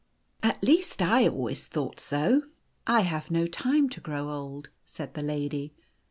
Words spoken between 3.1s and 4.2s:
no time to